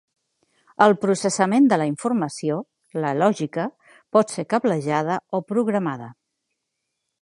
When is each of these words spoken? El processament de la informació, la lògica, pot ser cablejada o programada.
El 0.85 0.95
processament 1.03 1.67
de 1.73 1.79
la 1.81 1.87
informació, 1.91 2.57
la 3.05 3.13
lògica, 3.21 3.69
pot 4.19 4.37
ser 4.39 4.49
cablejada 4.57 5.23
o 5.41 5.47
programada. 5.55 6.15